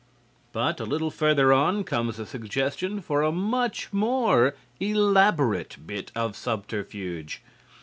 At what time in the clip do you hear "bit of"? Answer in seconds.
5.85-6.35